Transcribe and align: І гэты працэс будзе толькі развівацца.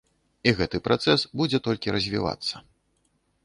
І 0.47 0.53
гэты 0.59 0.77
працэс 0.87 1.27
будзе 1.41 1.61
толькі 1.69 1.95
развівацца. 1.99 2.55